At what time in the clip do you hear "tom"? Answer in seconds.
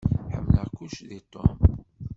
1.33-1.57